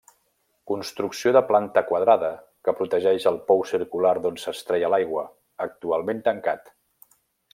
Construcció 0.69 1.33
de 1.35 1.41
planta 1.49 1.83
quadrada 1.89 2.31
que 2.67 2.73
protegeix 2.79 3.29
el 3.33 3.37
pou 3.51 3.61
circular 3.73 4.15
d'on 4.23 4.41
s'extreia 4.47 4.91
l'aigua, 4.95 5.29
actualment 5.69 6.25
tancat. 6.31 6.75